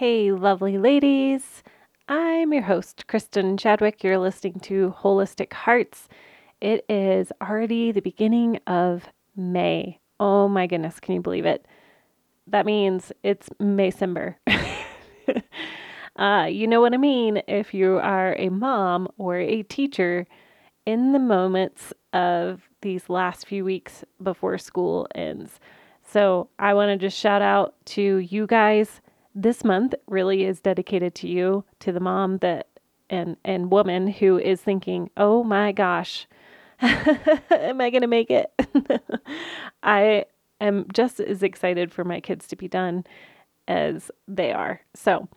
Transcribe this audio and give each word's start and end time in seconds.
Hey, 0.00 0.32
lovely 0.32 0.78
ladies. 0.78 1.62
I'm 2.08 2.54
your 2.54 2.62
host, 2.62 3.06
Kristen 3.06 3.58
Chadwick. 3.58 4.02
You're 4.02 4.16
listening 4.16 4.58
to 4.60 4.94
Wholistic 4.98 5.52
Hearts. 5.52 6.08
It 6.58 6.86
is 6.88 7.30
already 7.42 7.92
the 7.92 8.00
beginning 8.00 8.60
of 8.66 9.04
May. 9.36 10.00
Oh 10.18 10.48
my 10.48 10.66
goodness, 10.66 11.00
can 11.00 11.16
you 11.16 11.20
believe 11.20 11.44
it? 11.44 11.66
That 12.46 12.64
means 12.64 13.12
it's 13.22 13.50
Maycember. 13.60 14.36
uh, 16.16 16.46
you 16.50 16.66
know 16.66 16.80
what 16.80 16.94
I 16.94 16.96
mean 16.96 17.42
if 17.46 17.74
you 17.74 17.98
are 17.98 18.34
a 18.38 18.48
mom 18.48 19.06
or 19.18 19.36
a 19.36 19.64
teacher 19.64 20.26
in 20.86 21.12
the 21.12 21.18
moments 21.18 21.92
of 22.14 22.70
these 22.80 23.10
last 23.10 23.46
few 23.46 23.66
weeks 23.66 24.02
before 24.22 24.56
school 24.56 25.06
ends. 25.14 25.60
So 26.10 26.48
I 26.58 26.72
want 26.72 26.88
to 26.88 26.96
just 26.96 27.18
shout 27.18 27.42
out 27.42 27.74
to 27.88 28.16
you 28.16 28.46
guys. 28.46 29.02
This 29.34 29.64
month 29.64 29.94
really 30.06 30.44
is 30.44 30.60
dedicated 30.60 31.14
to 31.16 31.28
you, 31.28 31.64
to 31.80 31.92
the 31.92 32.00
mom 32.00 32.38
that 32.38 32.66
and 33.08 33.36
and 33.44 33.70
woman 33.70 34.08
who 34.08 34.38
is 34.38 34.60
thinking, 34.60 35.10
"Oh 35.16 35.44
my 35.44 35.72
gosh, 35.72 36.26
am 36.80 37.80
I 37.80 37.90
going 37.90 38.02
to 38.02 38.06
make 38.06 38.30
it?" 38.30 38.52
I 39.82 40.24
am 40.60 40.86
just 40.92 41.20
as 41.20 41.42
excited 41.42 41.92
for 41.92 42.04
my 42.04 42.20
kids 42.20 42.46
to 42.48 42.56
be 42.56 42.68
done 42.68 43.04
as 43.68 44.10
they 44.26 44.52
are. 44.52 44.80
So, 44.94 45.28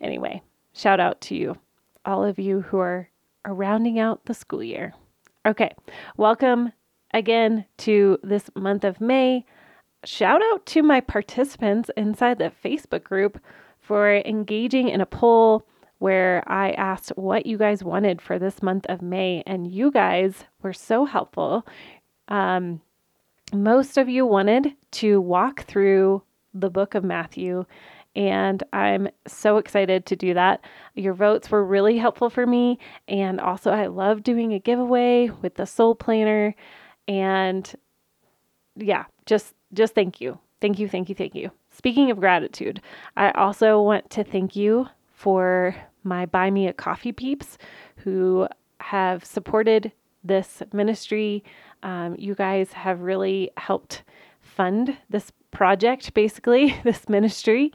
anyway, 0.00 0.42
shout 0.72 1.00
out 1.00 1.20
to 1.22 1.36
you, 1.36 1.56
all 2.04 2.24
of 2.24 2.38
you 2.38 2.62
who 2.62 2.78
are, 2.78 3.08
are 3.44 3.54
rounding 3.54 3.98
out 3.98 4.24
the 4.26 4.34
school 4.34 4.62
year. 4.62 4.92
Okay, 5.46 5.72
welcome 6.16 6.72
again 7.12 7.64
to 7.78 8.18
this 8.22 8.50
month 8.56 8.84
of 8.84 9.00
May 9.00 9.44
shout 10.04 10.42
out 10.52 10.66
to 10.66 10.82
my 10.82 11.00
participants 11.00 11.90
inside 11.96 12.38
the 12.38 12.52
Facebook 12.64 13.04
group 13.04 13.40
for 13.80 14.16
engaging 14.16 14.88
in 14.88 15.00
a 15.00 15.06
poll 15.06 15.66
where 15.98 16.42
I 16.46 16.72
asked 16.72 17.12
what 17.16 17.46
you 17.46 17.56
guys 17.56 17.84
wanted 17.84 18.20
for 18.20 18.38
this 18.38 18.62
month 18.62 18.84
of 18.88 19.00
May, 19.00 19.42
and 19.46 19.66
you 19.66 19.90
guys 19.90 20.44
were 20.62 20.72
so 20.72 21.04
helpful. 21.04 21.66
Um, 22.28 22.80
most 23.52 23.96
of 23.96 24.08
you 24.08 24.26
wanted 24.26 24.74
to 24.92 25.20
walk 25.20 25.64
through 25.64 26.22
the 26.52 26.70
book 26.70 26.94
of 26.94 27.04
Matthew, 27.04 27.64
and 28.16 28.62
I'm 28.72 29.08
so 29.26 29.56
excited 29.56 30.06
to 30.06 30.16
do 30.16 30.34
that. 30.34 30.64
Your 30.94 31.14
votes 31.14 31.50
were 31.50 31.64
really 31.64 31.98
helpful 31.98 32.30
for 32.30 32.46
me, 32.46 32.78
and 33.08 33.40
also 33.40 33.70
I 33.70 33.86
love 33.86 34.22
doing 34.22 34.52
a 34.52 34.58
giveaway 34.58 35.30
with 35.42 35.54
the 35.54 35.66
Sol 35.66 35.94
Planner, 35.94 36.54
and 37.06 37.74
yeah, 38.76 39.04
just 39.26 39.54
just 39.72 39.94
thank 39.94 40.20
you. 40.20 40.38
Thank 40.60 40.78
you, 40.78 40.88
thank 40.88 41.08
you, 41.08 41.14
thank 41.14 41.34
you. 41.34 41.50
Speaking 41.70 42.10
of 42.10 42.20
gratitude, 42.20 42.80
I 43.16 43.30
also 43.32 43.82
want 43.82 44.08
to 44.10 44.24
thank 44.24 44.56
you 44.56 44.88
for 45.12 45.76
my 46.04 46.26
Buy 46.26 46.50
Me 46.50 46.68
a 46.68 46.72
Coffee 46.72 47.12
peeps 47.12 47.58
who 47.96 48.48
have 48.80 49.24
supported 49.24 49.92
this 50.22 50.62
ministry. 50.72 51.44
Um, 51.82 52.16
you 52.18 52.34
guys 52.34 52.72
have 52.72 53.00
really 53.00 53.50
helped 53.56 54.04
fund 54.40 54.96
this 55.10 55.32
project, 55.50 56.14
basically, 56.14 56.76
this 56.84 57.08
ministry, 57.08 57.72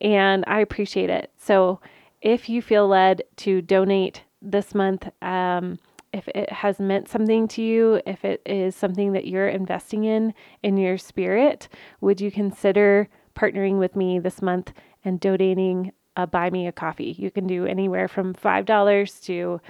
and 0.00 0.44
I 0.46 0.60
appreciate 0.60 1.10
it. 1.10 1.30
So 1.36 1.80
if 2.22 2.48
you 2.48 2.62
feel 2.62 2.86
led 2.88 3.22
to 3.38 3.62
donate 3.62 4.22
this 4.42 4.74
month, 4.74 5.08
um, 5.22 5.78
if 6.12 6.28
it 6.28 6.50
has 6.52 6.80
meant 6.80 7.08
something 7.08 7.46
to 7.48 7.62
you, 7.62 8.00
if 8.06 8.24
it 8.24 8.42
is 8.44 8.74
something 8.74 9.12
that 9.12 9.26
you're 9.26 9.48
investing 9.48 10.04
in 10.04 10.34
in 10.62 10.76
your 10.76 10.98
spirit, 10.98 11.68
would 12.00 12.20
you 12.20 12.30
consider 12.30 13.08
partnering 13.36 13.78
with 13.78 13.94
me 13.94 14.18
this 14.18 14.42
month 14.42 14.72
and 15.04 15.20
donating 15.20 15.92
a 16.16 16.26
buy 16.26 16.50
me 16.50 16.66
a 16.66 16.72
coffee? 16.72 17.14
You 17.16 17.30
can 17.30 17.46
do 17.46 17.64
anywhere 17.64 18.08
from 18.08 18.34
$5 18.34 19.24
to 19.26 19.60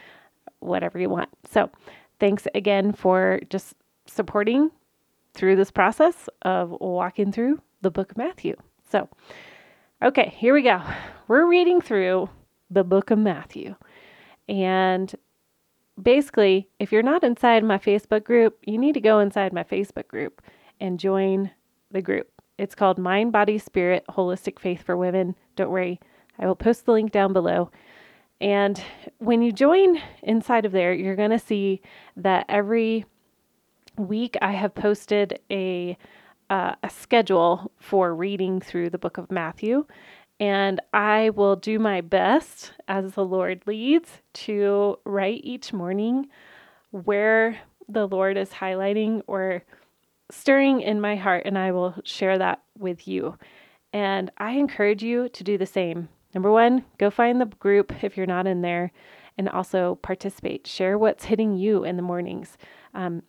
whatever 0.61 0.99
you 0.99 1.11
want. 1.11 1.29
So, 1.51 1.71
thanks 2.19 2.47
again 2.55 2.93
for 2.93 3.41
just 3.51 3.75
supporting 4.07 4.71
through 5.35 5.57
this 5.57 5.71
process 5.71 6.29
of 6.43 6.71
walking 6.81 7.33
through 7.33 7.61
the 7.83 7.91
book 7.91 8.13
of 8.13 8.17
Matthew. 8.17 8.57
So, 8.91 9.09
okay, 10.03 10.35
here 10.37 10.55
we 10.55 10.63
go. 10.63 10.83
We're 11.29 11.47
reading 11.47 11.81
through 11.81 12.29
the 12.71 12.85
book 12.85 13.11
of 13.11 13.19
Matthew. 13.19 13.77
And 14.49 15.15
basically, 16.03 16.69
if 16.79 16.93
you're 16.93 17.03
not 17.03 17.25
inside 17.25 17.65
my 17.65 17.79
Facebook 17.79 18.25
group, 18.25 18.59
you 18.65 18.79
need 18.79 18.95
to 18.95 19.01
go 19.01 19.21
inside 19.21 19.53
my 19.53 19.65
Facebook 19.65 20.09
group 20.09 20.43
and 20.81 20.99
join 20.99 21.51
the 21.91 22.03
group. 22.03 22.29
It's 22.59 22.75
called 22.75 22.99
Mind, 22.99 23.33
Body, 23.33 23.59
Spirit 23.59 24.05
Holistic 24.11 24.59
Faith 24.59 24.83
for 24.83 24.97
Women. 24.97 25.35
Don't 25.57 25.71
worry, 25.71 26.01
I 26.39 26.47
will 26.47 26.57
post 26.57 26.87
the 26.87 26.93
link 26.93 27.13
down 27.13 27.33
below. 27.33 27.71
And 28.41 28.83
when 29.19 29.43
you 29.43 29.53
join 29.53 30.01
inside 30.23 30.65
of 30.65 30.73
there, 30.73 30.93
you're 30.95 31.17
going 31.17 31.31
to 31.31 31.39
see 31.39 31.83
that 32.17 32.47
every 32.49 33.05
week 33.97 34.37
I 34.41 34.53
have 34.53 34.75
posted 34.75 35.41
a 35.51 35.97
uh, 36.49 36.75
a 36.83 36.91
schedule 36.91 37.71
for 37.79 38.13
reading 38.13 38.61
through 38.61 38.91
the 38.91 38.99
book 38.99 39.19
of 39.19 39.31
Matthew. 39.31 39.87
And 40.41 40.81
I 40.95 41.31
will 41.31 41.55
do 41.55 41.79
my 41.79 42.01
best 42.01 42.73
as 42.89 43.13
the 43.13 43.25
Lord 43.25 43.63
leads 43.67 44.23
to 44.33 44.99
write 45.05 45.43
each 45.45 45.73
morning 45.75 46.29
where 46.91 47.61
the 47.89 48.09
Lord 48.09 48.39
is 48.39 48.51
highlighting 48.51 49.23
or 49.27 49.63
stirring 50.31 50.81
in 50.81 51.01
my 51.01 51.17
heart, 51.17 51.43
and 51.45 51.59
I 51.59 51.73
will 51.73 51.95
share 52.05 52.39
that 52.39 52.63
with 52.79 53.07
you. 53.07 53.37
And 53.93 54.31
I 54.39 54.53
encourage 54.53 55.03
you 55.03 55.29
to 55.29 55.45
do 55.45 55.59
the 55.59 55.67
same. 55.67 56.09
Number 56.33 56.51
one, 56.51 56.85
go 56.99 57.11
find 57.11 57.41
the 57.41 57.47
group 57.47 58.03
if 58.03 58.17
you're 58.17 58.27
not 58.27 58.47
in 58.47 58.63
there 58.63 58.93
and 59.37 59.49
also 59.49 59.97
participate. 59.97 60.67
Share 60.67 60.97
what's 60.97 61.25
hitting 61.25 61.57
you 61.57 61.85
in 61.85 61.97
the 61.97 62.03
mornings. 62.03 62.57
Um, 62.95 63.25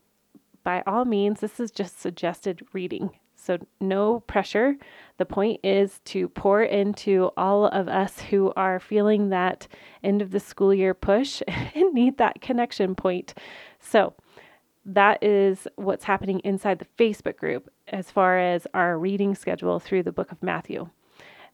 by 0.64 0.84
all 0.86 1.06
means, 1.06 1.40
this 1.40 1.60
is 1.60 1.72
just 1.72 2.00
suggested 2.00 2.66
reading. 2.74 3.10
So, 3.36 3.58
no 3.80 4.20
pressure. 4.20 4.76
The 5.22 5.26
point 5.28 5.60
is 5.64 6.00
to 6.06 6.30
pour 6.30 6.64
into 6.64 7.30
all 7.38 7.68
of 7.68 7.88
us 7.88 8.20
who 8.20 8.52
are 8.56 8.80
feeling 8.80 9.30
that 9.30 9.68
end 10.04 10.20
of 10.24 10.32
the 10.32 10.40
school 10.40 10.74
year 10.74 10.96
push 10.96 11.44
and 11.48 11.94
need 11.94 12.18
that 12.18 12.42
connection 12.42 12.96
point. 12.96 13.36
So, 13.80 14.16
that 14.84 15.24
is 15.24 15.68
what's 15.76 16.06
happening 16.06 16.40
inside 16.40 16.80
the 16.80 16.88
Facebook 16.98 17.38
group 17.38 17.70
as 17.90 18.10
far 18.10 18.40
as 18.40 18.66
our 18.74 18.98
reading 18.98 19.36
schedule 19.36 19.80
through 19.80 20.02
the 20.02 20.12
book 20.12 20.32
of 20.32 20.42
Matthew. 20.42 20.90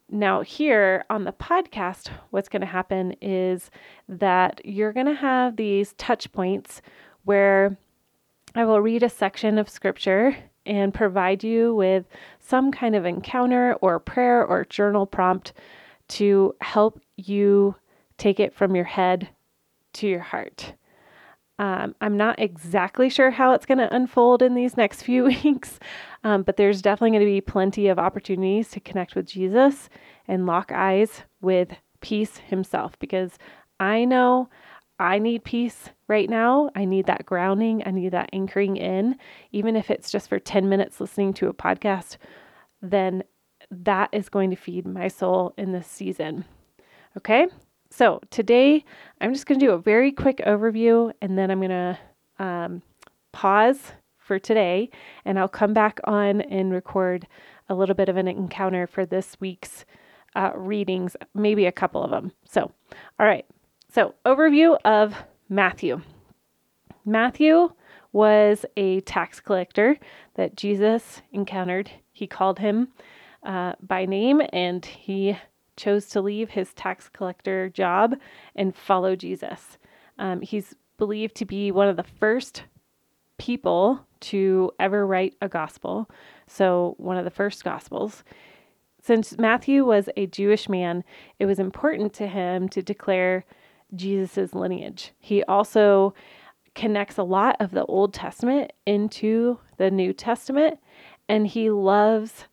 Now, 0.09 0.43
here 0.43 1.03
on 1.09 1.25
the 1.25 1.33
podcast, 1.33 2.09
what's 2.29 2.47
going 2.47 2.61
to 2.61 2.67
happen 2.67 3.15
is 3.21 3.69
that 4.07 4.61
you're 4.63 4.93
going 4.93 5.07
to 5.07 5.13
have 5.13 5.57
these 5.57 5.91
touch 5.97 6.31
points 6.31 6.81
where 7.25 7.75
I 8.55 8.63
will 8.63 8.79
read 8.79 9.03
a 9.03 9.09
section 9.09 9.57
of 9.57 9.67
scripture 9.67 10.37
and 10.67 10.93
provide 10.93 11.43
you 11.43 11.73
with 11.73 12.05
some 12.39 12.71
kind 12.71 12.95
of 12.95 13.05
encounter 13.05 13.73
or 13.81 13.99
prayer 13.99 14.45
or 14.45 14.65
journal 14.65 15.05
prompt 15.05 15.53
to 16.09 16.55
help 16.61 17.01
you 17.15 17.75
take 18.17 18.39
it 18.39 18.53
from 18.53 18.75
your 18.75 18.85
head 18.85 19.29
to 19.93 20.07
your 20.07 20.21
heart. 20.21 20.73
Um, 21.59 21.95
I'm 22.01 22.17
not 22.17 22.39
exactly 22.39 23.09
sure 23.09 23.31
how 23.31 23.53
it's 23.53 23.65
going 23.65 23.79
to 23.79 23.93
unfold 23.93 24.43
in 24.43 24.53
these 24.53 24.77
next 24.77 25.01
few 25.01 25.23
weeks, 25.43 25.79
um, 26.23 26.43
but 26.43 26.57
there's 26.57 26.81
definitely 26.81 27.11
going 27.17 27.25
to 27.25 27.31
be 27.31 27.41
plenty 27.41 27.87
of 27.87 27.97
opportunities 27.97 28.69
to 28.71 28.79
connect 28.79 29.15
with 29.15 29.25
Jesus 29.25 29.89
and 30.27 30.45
lock 30.45 30.71
eyes 30.71 31.23
with 31.41 31.73
peace 32.01 32.37
himself 32.37 32.97
because 32.99 33.31
I 33.79 34.05
know 34.05 34.49
I 34.99 35.19
need 35.19 35.43
peace 35.43 35.89
right 36.07 36.29
now. 36.29 36.71
I 36.75 36.85
need 36.85 37.05
that 37.05 37.25
grounding. 37.25 37.83
I 37.85 37.91
need 37.91 38.13
that 38.13 38.29
anchoring 38.33 38.77
in. 38.77 39.17
Even 39.51 39.75
if 39.75 39.91
it's 39.91 40.09
just 40.09 40.29
for 40.29 40.39
10 40.39 40.67
minutes 40.69 40.99
listening 40.99 41.33
to 41.35 41.47
a 41.47 41.53
podcast, 41.53 42.17
then 42.81 43.23
that 43.69 44.09
is 44.11 44.29
going 44.29 44.49
to 44.49 44.55
feed 44.55 44.87
my 44.87 45.07
soul 45.07 45.53
in 45.57 45.71
this 45.71 45.87
season. 45.87 46.45
Okay. 47.15 47.47
So 47.89 48.21
today 48.31 48.83
I'm 49.21 49.33
just 49.33 49.45
going 49.45 49.59
to 49.59 49.65
do 49.65 49.71
a 49.71 49.77
very 49.77 50.11
quick 50.11 50.41
overview 50.45 51.11
and 51.21 51.37
then 51.37 51.51
I'm 51.51 51.59
going 51.59 51.69
to 51.69 51.99
um, 52.39 52.81
pause 53.31 53.79
for 54.17 54.39
today 54.39 54.89
and 55.25 55.39
I'll 55.39 55.47
come 55.47 55.73
back 55.73 55.99
on 56.03 56.41
and 56.41 56.73
record 56.73 57.27
a 57.69 57.75
little 57.75 57.95
bit 57.95 58.09
of 58.09 58.17
an 58.17 58.27
encounter 58.27 58.87
for 58.87 59.05
this 59.05 59.37
week's 59.39 59.85
uh, 60.35 60.51
readings, 60.55 61.15
maybe 61.33 61.65
a 61.65 61.71
couple 61.71 62.03
of 62.03 62.11
them. 62.11 62.31
So, 62.45 62.71
all 63.19 63.25
right. 63.25 63.45
So, 63.97 64.13
overview 64.27 64.77
of 64.85 65.15
Matthew. 65.49 66.03
Matthew 67.03 67.69
was 68.11 68.63
a 68.77 69.01
tax 69.01 69.39
collector 69.39 69.97
that 70.35 70.55
Jesus 70.55 71.23
encountered. 71.31 71.89
He 72.11 72.27
called 72.27 72.59
him 72.59 72.89
uh, 73.41 73.73
by 73.81 74.05
name 74.05 74.43
and 74.53 74.85
he 74.85 75.39
chose 75.77 76.09
to 76.09 76.21
leave 76.21 76.51
his 76.51 76.75
tax 76.75 77.09
collector 77.09 77.69
job 77.69 78.13
and 78.55 78.75
follow 78.75 79.15
Jesus. 79.15 79.79
Um, 80.19 80.41
he's 80.41 80.75
believed 80.99 81.33
to 81.37 81.45
be 81.45 81.71
one 81.71 81.87
of 81.87 81.97
the 81.97 82.03
first 82.03 82.65
people 83.39 84.05
to 84.19 84.73
ever 84.79 85.07
write 85.07 85.33
a 85.41 85.49
gospel. 85.49 86.07
So, 86.45 86.93
one 86.99 87.17
of 87.17 87.25
the 87.25 87.31
first 87.31 87.63
gospels. 87.63 88.23
Since 89.01 89.39
Matthew 89.39 89.83
was 89.83 90.07
a 90.15 90.27
Jewish 90.27 90.69
man, 90.69 91.03
it 91.39 91.47
was 91.47 91.57
important 91.57 92.13
to 92.13 92.27
him 92.27 92.69
to 92.69 92.83
declare 92.83 93.43
Jesus' 93.95 94.53
lineage. 94.53 95.13
He 95.19 95.43
also 95.43 96.13
connects 96.75 97.17
a 97.17 97.23
lot 97.23 97.55
of 97.59 97.71
the 97.71 97.85
Old 97.85 98.13
Testament 98.13 98.71
into 98.85 99.59
the 99.77 99.89
New 99.89 100.13
Testament, 100.13 100.79
and 101.27 101.47
he 101.47 101.69
loves 101.69 102.45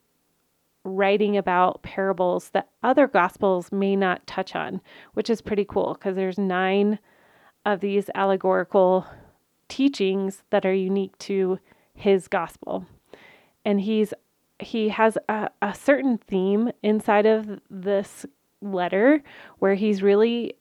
writing 0.84 1.36
about 1.36 1.82
parables 1.82 2.50
that 2.50 2.68
other 2.82 3.06
gospels 3.06 3.72
may 3.72 3.96
not 3.96 4.26
touch 4.26 4.54
on, 4.54 4.80
which 5.14 5.30
is 5.30 5.40
pretty 5.40 5.64
cool 5.64 5.94
because 5.94 6.14
there's 6.14 6.38
nine 6.38 6.98
of 7.64 7.80
these 7.80 8.10
allegorical 8.14 9.06
teachings 9.68 10.42
that 10.50 10.66
are 10.66 10.74
unique 10.74 11.16
to 11.18 11.58
his 11.94 12.28
gospel. 12.28 12.86
And 13.64 13.80
he's 13.80 14.12
he 14.60 14.90
has 14.90 15.18
a, 15.28 15.50
a 15.62 15.74
certain 15.74 16.18
theme 16.18 16.70
inside 16.82 17.26
of 17.26 17.60
this 17.68 18.24
letter 18.60 19.22
where 19.58 19.74
he's 19.74 20.02
really 20.02 20.54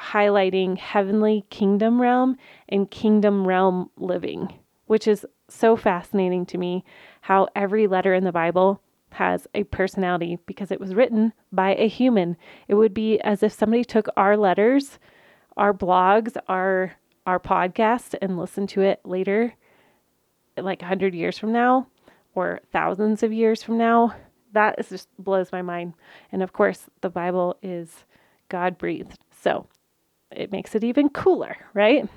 highlighting 0.00 0.78
heavenly 0.78 1.44
kingdom 1.50 2.00
realm 2.00 2.36
and 2.68 2.90
kingdom 2.90 3.46
realm 3.46 3.90
living, 3.96 4.52
which 4.86 5.06
is 5.06 5.26
so 5.48 5.76
fascinating 5.76 6.46
to 6.46 6.58
me 6.58 6.84
how 7.22 7.48
every 7.54 7.86
letter 7.86 8.14
in 8.14 8.24
the 8.24 8.32
Bible 8.32 8.80
has 9.10 9.46
a 9.54 9.64
personality 9.64 10.38
because 10.46 10.70
it 10.70 10.80
was 10.80 10.94
written 10.94 11.32
by 11.52 11.74
a 11.74 11.88
human. 11.88 12.36
It 12.68 12.74
would 12.74 12.94
be 12.94 13.20
as 13.20 13.42
if 13.42 13.52
somebody 13.52 13.84
took 13.84 14.08
our 14.16 14.36
letters, 14.36 14.98
our 15.56 15.74
blogs, 15.74 16.36
our 16.48 16.92
our 17.24 17.38
podcast 17.38 18.16
and 18.20 18.36
listened 18.36 18.68
to 18.68 18.80
it 18.80 19.00
later 19.04 19.54
like 20.56 20.80
100 20.80 21.14
years 21.14 21.38
from 21.38 21.52
now 21.52 21.86
or 22.34 22.60
thousands 22.72 23.22
of 23.22 23.32
years 23.32 23.62
from 23.62 23.78
now. 23.78 24.14
That 24.52 24.74
is 24.78 24.88
just 24.88 25.08
blows 25.18 25.52
my 25.52 25.62
mind. 25.62 25.94
And 26.30 26.42
of 26.42 26.52
course, 26.52 26.86
the 27.00 27.10
Bible 27.10 27.56
is 27.62 28.04
God 28.48 28.76
breathed. 28.76 29.18
So, 29.40 29.66
it 30.36 30.52
makes 30.52 30.74
it 30.74 30.84
even 30.84 31.08
cooler, 31.08 31.56
right? 31.74 32.08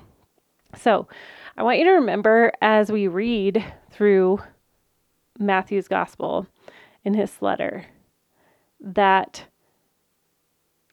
So, 0.76 1.08
I 1.56 1.62
want 1.62 1.78
you 1.78 1.84
to 1.84 1.92
remember 1.92 2.52
as 2.60 2.92
we 2.92 3.08
read 3.08 3.64
through 3.90 4.40
Matthew's 5.38 5.88
gospel 5.88 6.46
in 7.04 7.14
his 7.14 7.40
letter 7.40 7.86
that 8.80 9.46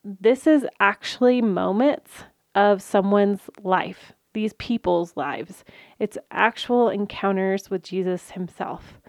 this 0.04 0.46
is 0.46 0.66
actually 0.80 1.42
moments 1.42 2.10
of 2.54 2.82
someone's 2.82 3.40
life, 3.62 4.12
these 4.32 4.52
people's 4.54 5.16
lives. 5.16 5.64
It's 5.98 6.18
actual 6.30 6.88
encounters 6.88 7.70
with 7.70 7.82
Jesus 7.82 8.32
himself. 8.32 9.00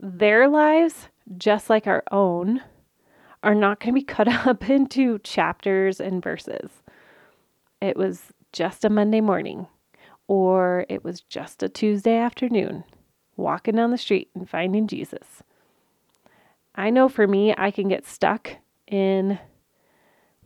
Their 0.00 0.48
lives, 0.48 1.08
just 1.36 1.70
like 1.70 1.86
our 1.86 2.02
own, 2.10 2.62
are 3.42 3.54
not 3.54 3.80
going 3.80 3.94
to 3.94 4.00
be 4.00 4.04
cut 4.14 4.28
up 4.28 4.68
into 4.68 5.18
chapters 5.20 6.00
and 6.00 6.22
verses. 6.22 6.70
It 7.80 7.96
was 7.96 8.32
just 8.52 8.84
a 8.84 8.90
Monday 8.90 9.20
morning, 9.20 9.66
or 10.28 10.86
it 10.88 11.04
was 11.04 11.20
just 11.20 11.62
a 11.62 11.68
Tuesday 11.68 12.16
afternoon, 12.16 12.84
walking 13.36 13.76
down 13.76 13.90
the 13.90 13.98
street 13.98 14.30
and 14.34 14.48
finding 14.48 14.86
Jesus. 14.86 15.42
I 16.74 16.90
know 16.90 17.08
for 17.08 17.26
me, 17.26 17.54
I 17.56 17.70
can 17.70 17.88
get 17.88 18.06
stuck 18.06 18.56
in 18.86 19.38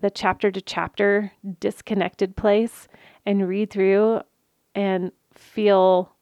the 0.01 0.11
chapter 0.11 0.51
to 0.51 0.61
chapter 0.61 1.33
disconnected 1.61 2.37
place 2.37 2.89
and 3.27 3.49
read 3.49 3.71
through 3.71 4.23
and 4.75 5.13
feel 5.35 6.13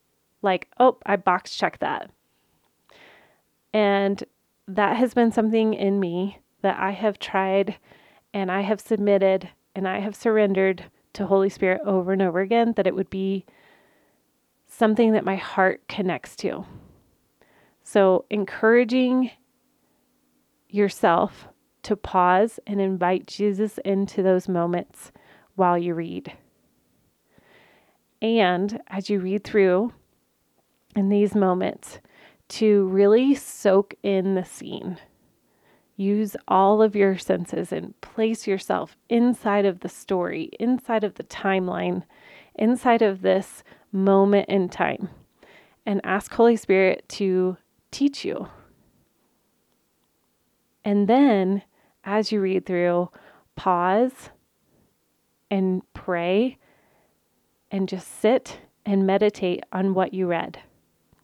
like, 0.41 0.67
oh, 0.79 0.97
I 1.05 1.15
box 1.15 1.55
check 1.55 1.79
that. 1.79 2.09
And 3.73 4.23
that 4.67 4.97
has 4.97 5.13
been 5.13 5.31
something 5.31 5.73
in 5.73 5.99
me 5.99 6.39
that 6.61 6.77
I 6.79 6.91
have 6.91 7.19
tried 7.19 7.77
and 8.33 8.51
I 8.51 8.61
have 8.61 8.81
submitted 8.81 9.49
and 9.75 9.87
I 9.87 9.99
have 9.99 10.15
surrendered 10.15 10.85
to 11.13 11.25
Holy 11.25 11.49
Spirit 11.49 11.81
over 11.85 12.13
and 12.13 12.21
over 12.21 12.39
again 12.39 12.73
that 12.75 12.87
it 12.87 12.95
would 12.95 13.09
be 13.09 13.45
something 14.67 15.13
that 15.13 15.25
my 15.25 15.35
heart 15.35 15.87
connects 15.87 16.35
to. 16.37 16.65
So, 17.83 18.25
encouraging 18.29 19.31
yourself 20.69 21.47
to 21.83 21.95
pause 21.95 22.59
and 22.67 22.79
invite 22.79 23.25
Jesus 23.25 23.79
into 23.79 24.21
those 24.21 24.47
moments 24.47 25.11
while 25.55 25.77
you 25.77 25.95
read. 25.95 26.33
And 28.21 28.81
as 28.87 29.09
you 29.09 29.19
read 29.19 29.43
through 29.43 29.93
in 30.95 31.09
these 31.09 31.33
moments, 31.33 31.99
to 32.49 32.87
really 32.87 33.35
soak 33.35 33.95
in 34.03 34.35
the 34.35 34.43
scene. 34.43 34.97
Use 35.99 36.37
all 36.47 36.81
of 36.81 36.95
your 36.95 37.17
senses 37.17 37.73
and 37.73 37.99
place 37.99 38.47
yourself 38.47 38.95
inside 39.09 39.65
of 39.65 39.81
the 39.81 39.89
story, 39.89 40.49
inside 40.57 41.03
of 41.03 41.15
the 41.15 41.25
timeline, 41.25 42.03
inside 42.55 43.01
of 43.01 43.21
this 43.21 43.65
moment 43.91 44.47
in 44.47 44.69
time, 44.69 45.09
and 45.85 45.99
ask 46.05 46.31
Holy 46.31 46.55
Spirit 46.55 47.03
to 47.09 47.57
teach 47.91 48.23
you. 48.23 48.47
And 50.85 51.09
then, 51.09 51.63
as 52.05 52.31
you 52.31 52.39
read 52.39 52.65
through, 52.65 53.09
pause 53.57 54.29
and 55.51 55.81
pray 55.93 56.57
and 57.71 57.89
just 57.89 58.21
sit 58.21 58.61
and 58.85 59.05
meditate 59.05 59.65
on 59.73 59.93
what 59.93 60.13
you 60.13 60.27
read. 60.27 60.59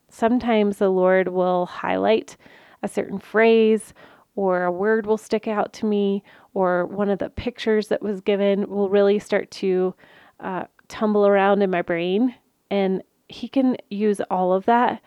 Sometimes 0.09 0.79
the 0.79 0.89
Lord 0.89 1.29
will 1.29 1.65
highlight 1.65 2.35
a 2.83 2.89
certain 2.89 3.19
phrase 3.19 3.93
or 4.35 4.63
a 4.63 4.71
word 4.71 5.05
will 5.05 5.17
stick 5.17 5.47
out 5.47 5.73
to 5.73 5.85
me, 5.85 6.23
or 6.53 6.85
one 6.85 7.09
of 7.09 7.19
the 7.19 7.29
pictures 7.29 7.87
that 7.87 8.01
was 8.01 8.21
given 8.21 8.69
will 8.69 8.89
really 8.89 9.19
start 9.19 9.49
to 9.51 9.93
uh, 10.39 10.65
tumble 10.87 11.25
around 11.25 11.61
in 11.61 11.69
my 11.69 11.81
brain. 11.81 12.35
And 12.69 13.01
He 13.29 13.47
can 13.47 13.77
use 13.89 14.21
all 14.29 14.53
of 14.53 14.65
that 14.65 15.01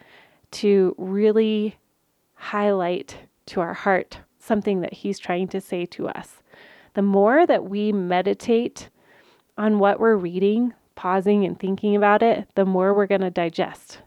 to 0.50 0.94
really 0.96 1.76
highlight 2.34 3.16
to 3.46 3.60
our 3.60 3.74
heart 3.74 4.18
something 4.38 4.80
that 4.80 4.94
He's 4.94 5.18
trying 5.18 5.48
to 5.48 5.60
say 5.60 5.84
to 5.86 6.08
us. 6.08 6.42
The 6.94 7.02
more 7.02 7.46
that 7.46 7.68
we 7.68 7.92
meditate 7.92 8.88
on 9.58 9.78
what 9.78 10.00
we're 10.00 10.16
reading, 10.16 10.72
pausing 10.94 11.44
and 11.44 11.58
thinking 11.58 11.94
about 11.94 12.22
it, 12.22 12.48
the 12.54 12.64
more 12.64 12.94
we're 12.94 13.06
going 13.06 13.20
to 13.20 13.30
digest. 13.30 13.98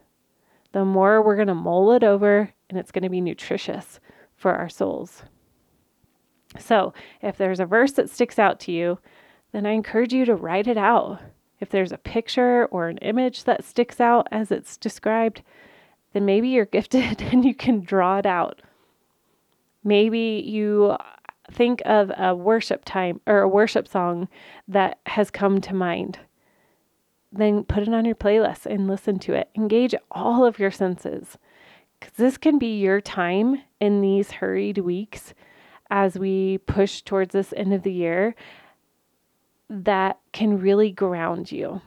The 0.72 0.84
more 0.84 1.22
we're 1.22 1.36
going 1.36 1.48
to 1.48 1.54
mull 1.54 1.92
it 1.92 2.02
over, 2.02 2.50
and 2.68 2.78
it's 2.78 2.90
going 2.90 3.02
to 3.02 3.10
be 3.10 3.20
nutritious 3.20 4.00
for 4.42 4.52
our 4.52 4.68
souls. 4.68 5.22
So, 6.58 6.92
if 7.22 7.38
there's 7.38 7.60
a 7.60 7.64
verse 7.64 7.92
that 7.92 8.10
sticks 8.10 8.38
out 8.38 8.60
to 8.60 8.72
you, 8.72 8.98
then 9.52 9.64
I 9.64 9.70
encourage 9.70 10.12
you 10.12 10.26
to 10.26 10.34
write 10.34 10.66
it 10.66 10.76
out. 10.76 11.20
If 11.60 11.70
there's 11.70 11.92
a 11.92 11.98
picture 11.98 12.66
or 12.66 12.88
an 12.88 12.98
image 12.98 13.44
that 13.44 13.64
sticks 13.64 14.00
out 14.00 14.26
as 14.30 14.50
it's 14.50 14.76
described, 14.76 15.42
then 16.12 16.26
maybe 16.26 16.48
you're 16.48 16.66
gifted 16.78 17.22
and 17.22 17.44
you 17.44 17.54
can 17.54 17.80
draw 17.80 18.18
it 18.18 18.26
out. 18.26 18.60
Maybe 19.84 20.42
you 20.44 20.96
think 21.50 21.80
of 21.86 22.12
a 22.16 22.34
worship 22.34 22.84
time 22.84 23.20
or 23.26 23.40
a 23.40 23.48
worship 23.48 23.88
song 23.88 24.28
that 24.68 24.98
has 25.06 25.30
come 25.30 25.60
to 25.62 25.74
mind. 25.74 26.18
Then 27.30 27.64
put 27.64 27.84
it 27.84 27.94
on 27.94 28.04
your 28.04 28.14
playlist 28.14 28.66
and 28.66 28.88
listen 28.88 29.18
to 29.20 29.34
it. 29.34 29.48
Engage 29.54 29.94
all 30.10 30.44
of 30.44 30.58
your 30.58 30.70
senses 30.70 31.38
because 32.02 32.16
this 32.16 32.36
can 32.36 32.58
be 32.58 32.80
your 32.80 33.00
time 33.00 33.62
in 33.80 34.00
these 34.00 34.32
hurried 34.32 34.78
weeks 34.78 35.34
as 35.88 36.18
we 36.18 36.58
push 36.58 37.00
towards 37.00 37.32
this 37.32 37.54
end 37.56 37.72
of 37.72 37.84
the 37.84 37.92
year 37.92 38.34
that 39.70 40.18
can 40.32 40.58
really 40.58 40.90
ground 40.90 41.52
you. 41.52 41.80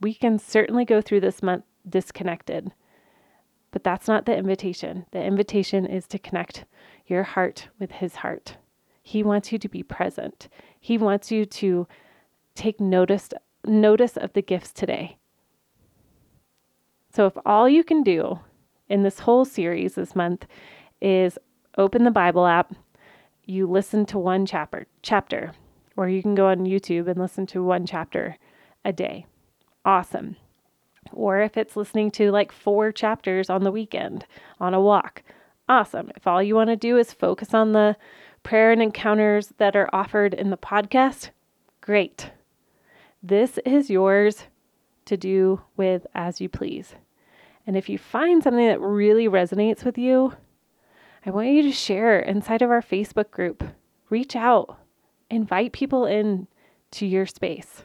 We 0.00 0.14
can 0.14 0.38
certainly 0.38 0.84
go 0.84 1.00
through 1.00 1.20
this 1.20 1.42
month 1.42 1.64
disconnected, 1.88 2.70
but 3.72 3.82
that's 3.82 4.06
not 4.06 4.26
the 4.26 4.36
invitation. 4.36 5.06
The 5.10 5.24
invitation 5.24 5.84
is 5.84 6.06
to 6.08 6.18
connect 6.18 6.64
your 7.04 7.24
heart 7.24 7.68
with 7.80 7.90
His 7.90 8.16
heart. 8.16 8.58
He 9.02 9.24
wants 9.24 9.50
you 9.50 9.58
to 9.58 9.68
be 9.68 9.82
present. 9.82 10.48
He 10.78 10.98
wants 10.98 11.32
you 11.32 11.46
to 11.46 11.88
take 12.54 12.80
notice 12.80 13.30
notice 13.66 14.16
of 14.16 14.34
the 14.34 14.42
gifts 14.42 14.72
today. 14.72 15.18
So 17.12 17.26
if 17.26 17.32
all 17.44 17.68
you 17.68 17.82
can 17.82 18.04
do 18.04 18.38
in 18.88 19.02
this 19.02 19.20
whole 19.20 19.44
series 19.44 19.94
this 19.94 20.16
month 20.16 20.46
is 21.00 21.38
open 21.76 22.04
the 22.04 22.10
Bible 22.10 22.46
app, 22.46 22.74
you 23.44 23.66
listen 23.66 24.04
to 24.06 24.18
one 24.18 24.44
chapter, 24.44 24.86
chapter, 25.02 25.52
or 25.96 26.08
you 26.08 26.22
can 26.22 26.34
go 26.34 26.48
on 26.48 26.66
YouTube 26.66 27.08
and 27.08 27.18
listen 27.18 27.46
to 27.46 27.62
one 27.62 27.86
chapter 27.86 28.36
a 28.84 28.92
day. 28.92 29.26
Awesome. 29.84 30.36
Or 31.12 31.40
if 31.40 31.56
it's 31.56 31.76
listening 31.76 32.10
to 32.12 32.30
like 32.30 32.52
four 32.52 32.92
chapters 32.92 33.48
on 33.48 33.64
the 33.64 33.72
weekend 33.72 34.26
on 34.60 34.74
a 34.74 34.80
walk. 34.80 35.22
Awesome. 35.68 36.10
If 36.16 36.26
all 36.26 36.42
you 36.42 36.54
want 36.54 36.70
to 36.70 36.76
do 36.76 36.98
is 36.98 37.12
focus 37.12 37.54
on 37.54 37.72
the 37.72 37.96
prayer 38.42 38.72
and 38.72 38.82
encounters 38.82 39.52
that 39.58 39.76
are 39.76 39.88
offered 39.92 40.34
in 40.34 40.50
the 40.50 40.56
podcast, 40.56 41.30
great. 41.80 42.30
This 43.22 43.58
is 43.64 43.90
yours 43.90 44.44
to 45.06 45.16
do 45.16 45.62
with 45.76 46.06
as 46.14 46.40
you 46.40 46.48
please. 46.48 46.94
And 47.68 47.76
if 47.76 47.90
you 47.90 47.98
find 47.98 48.42
something 48.42 48.66
that 48.66 48.80
really 48.80 49.28
resonates 49.28 49.84
with 49.84 49.98
you, 49.98 50.32
I 51.26 51.30
want 51.30 51.48
you 51.48 51.60
to 51.64 51.70
share 51.70 52.18
inside 52.18 52.62
of 52.62 52.70
our 52.70 52.80
Facebook 52.80 53.30
group. 53.30 53.62
Reach 54.08 54.34
out, 54.34 54.78
invite 55.28 55.72
people 55.72 56.06
in 56.06 56.48
to 56.92 57.04
your 57.04 57.26
space. 57.26 57.82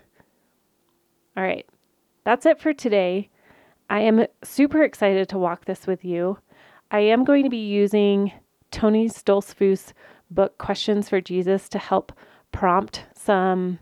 All 1.36 1.44
right, 1.44 1.66
that's 2.24 2.46
it 2.46 2.62
for 2.62 2.72
today. 2.72 3.30
I 3.90 4.00
am 4.00 4.26
super 4.42 4.84
excited 4.84 5.28
to 5.28 5.38
walk 5.38 5.66
this 5.66 5.86
with 5.86 6.06
you. 6.06 6.38
I 6.90 7.00
am 7.02 7.26
going 7.26 7.44
to 7.44 7.50
be 7.50 7.68
using 7.68 8.32
Tony 8.72 9.10
Stoltzfus' 9.10 9.92
book, 10.32 10.58
Questions 10.60 11.10
for 11.10 11.20
Jesus, 11.20 11.68
to 11.68 11.78
help 11.78 12.14
prompt 12.54 13.04
some 13.18 13.80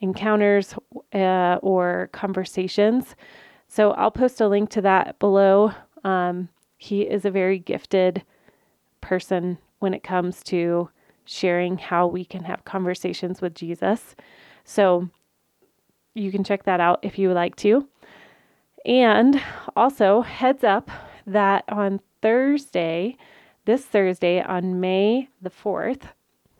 encounters 0.00 0.74
uh, 1.14 1.60
or 1.62 2.10
conversations. 2.10 3.14
So 3.68 3.92
I'll 3.92 4.10
post 4.10 4.40
a 4.40 4.48
link 4.48 4.70
to 4.70 4.80
that 4.80 5.18
below. 5.18 5.72
Um, 6.02 6.48
he 6.78 7.02
is 7.02 7.24
a 7.24 7.30
very 7.30 7.58
gifted 7.58 8.24
person 9.00 9.58
when 9.78 9.94
it 9.94 10.02
comes 10.02 10.42
to 10.44 10.90
sharing 11.24 11.76
how 11.76 12.06
we 12.06 12.24
can 12.24 12.44
have 12.44 12.64
conversations 12.64 13.40
with 13.42 13.54
Jesus. 13.54 14.16
So 14.64 15.10
you 16.14 16.32
can 16.32 16.42
check 16.42 16.64
that 16.64 16.80
out 16.80 17.00
if 17.02 17.18
you 17.18 17.28
would 17.28 17.34
like 17.34 17.56
to. 17.56 17.86
And 18.84 19.40
also, 19.76 20.22
heads 20.22 20.64
up 20.64 20.90
that 21.26 21.64
on 21.68 22.00
Thursday, 22.22 23.16
this 23.66 23.84
Thursday, 23.84 24.40
on 24.40 24.80
May 24.80 25.28
the 25.42 25.50
4th, 25.50 26.02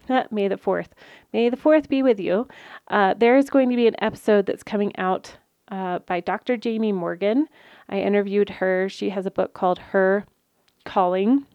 May 0.31 0.49
the 0.49 0.57
4th, 0.57 0.89
May 1.33 1.49
the 1.49 1.57
4th 1.57 1.89
be 1.89 2.03
with 2.03 2.21
you, 2.21 2.47
uh, 2.89 3.15
there 3.15 3.37
is 3.37 3.49
going 3.49 3.71
to 3.71 3.77
be 3.77 3.87
an 3.87 3.97
episode 4.03 4.47
that's 4.47 4.63
coming 4.63 4.95
out 4.99 5.39
uh, 5.71 6.01
by 6.01 6.21
Dr. 6.21 6.57
Jamie 6.57 6.93
Morgan. 6.93 7.47
I 7.89 8.01
interviewed 8.01 8.51
her. 8.51 8.89
She 8.89 9.11
has 9.11 9.27
a 9.27 9.31
book 9.31 9.55
called 9.55 9.79
Her 9.79 10.25
Calling, 10.85 11.47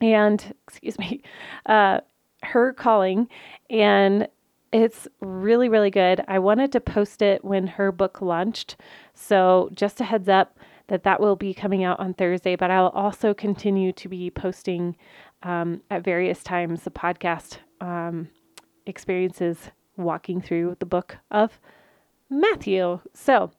and 0.00 0.54
excuse 0.68 0.98
me, 0.98 1.22
uh, 1.66 2.00
Her 2.42 2.72
Calling, 2.72 3.28
and 3.70 4.28
it's 4.72 5.08
really, 5.20 5.68
really 5.68 5.90
good. 5.90 6.22
I 6.28 6.38
wanted 6.38 6.72
to 6.72 6.80
post 6.80 7.22
it 7.22 7.44
when 7.44 7.66
her 7.66 7.90
book 7.90 8.20
launched. 8.20 8.76
So, 9.14 9.70
just 9.74 10.00
a 10.00 10.04
heads 10.04 10.28
up 10.28 10.58
that 10.88 11.04
that 11.04 11.20
will 11.20 11.36
be 11.36 11.54
coming 11.54 11.84
out 11.84 12.00
on 12.00 12.14
Thursday, 12.14 12.56
but 12.56 12.70
I'll 12.70 12.88
also 12.88 13.34
continue 13.34 13.92
to 13.92 14.08
be 14.08 14.30
posting 14.30 14.96
um, 15.42 15.82
at 15.90 16.04
various 16.04 16.42
times 16.42 16.82
the 16.82 16.90
podcast 16.90 17.58
um, 17.80 18.28
experiences 18.86 19.70
walking 19.96 20.40
through 20.40 20.76
the 20.80 20.86
book 20.86 21.16
of 21.30 21.60
Matthew. 22.30 23.00
So, 23.14 23.50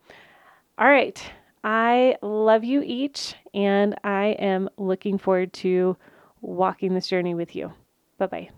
all 0.77 0.87
right. 0.87 1.21
I 1.63 2.15
love 2.21 2.63
you 2.63 2.81
each, 2.85 3.35
and 3.53 3.95
I 4.03 4.27
am 4.39 4.69
looking 4.77 5.17
forward 5.17 5.51
to 5.53 5.97
walking 6.41 6.93
this 6.93 7.07
journey 7.07 7.35
with 7.35 7.55
you. 7.55 7.73
Bye 8.17 8.27
bye. 8.27 8.49